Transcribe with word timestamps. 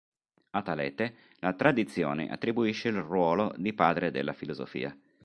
A 0.49 0.63
Talete 0.63 1.13
la 1.41 1.53
tradizione 1.53 2.27
attribuisce 2.31 2.87
il 2.87 2.99
ruolo 3.03 3.53
di 3.57 3.71
padre 3.73 4.09
della 4.09 4.33
filosofia. 4.33 4.97